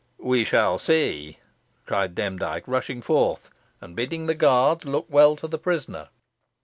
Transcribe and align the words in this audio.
"We 0.17 0.43
shall 0.45 0.79
see," 0.79 1.37
cried 1.85 2.15
Demdike, 2.15 2.63
rushing 2.65 3.03
forth, 3.03 3.51
and 3.79 3.95
bidding 3.95 4.25
the 4.25 4.33
guards 4.33 4.83
look 4.83 5.05
well 5.09 5.35
to 5.35 5.47
the 5.47 5.59
prisoner. 5.59 6.09